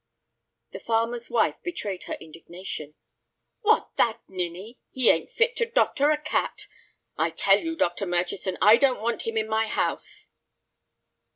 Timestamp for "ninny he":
4.27-5.11